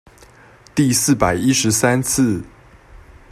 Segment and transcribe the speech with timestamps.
[0.73, 2.43] 第四百一十三次